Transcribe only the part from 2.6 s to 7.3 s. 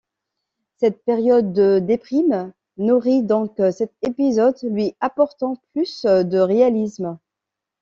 nourrit donc cet épisode, lui apportant plus de réalisme.